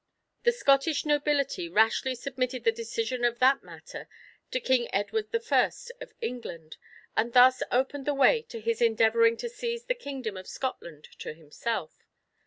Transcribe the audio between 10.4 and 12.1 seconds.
Scotland to himself.